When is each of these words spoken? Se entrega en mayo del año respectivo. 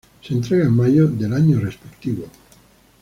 Se 0.23 0.33
entrega 0.33 0.65
en 0.65 0.75
mayo 0.75 1.05
del 1.07 1.31
año 1.31 1.59
respectivo. 1.59 2.27